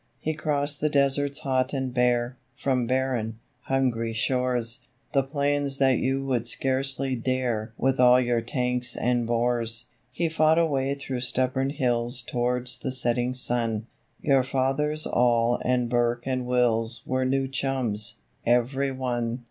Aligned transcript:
He 0.19 0.33
crossed 0.33 0.81
the 0.81 0.89
deserts 0.89 1.41
hot 1.41 1.73
and 1.73 1.93
bare, 1.93 2.35
From 2.57 2.87
barren, 2.87 3.37
hungry 3.65 4.13
shores 4.13 4.79
The 5.13 5.21
plains 5.21 5.77
that 5.77 5.99
you 5.99 6.25
would 6.25 6.47
scarcely 6.47 7.15
dare 7.15 7.71
With 7.77 7.99
all 7.99 8.19
your 8.19 8.41
tanks 8.41 8.95
and 8.95 9.27
bores. 9.27 9.85
He 10.11 10.27
fought 10.27 10.57
a 10.57 10.65
way 10.65 10.95
through 10.95 11.19
stubborn 11.21 11.69
hills 11.69 12.23
Towards 12.23 12.79
the 12.79 12.91
setting 12.91 13.35
sun 13.35 13.85
Your 14.23 14.43
fathers 14.43 15.05
all 15.05 15.59
and 15.63 15.87
Burke 15.87 16.25
and 16.25 16.47
Wills 16.47 17.03
Were 17.05 17.23
New 17.23 17.47
Chums, 17.47 18.15
every 18.43 18.89
one. 18.91 19.37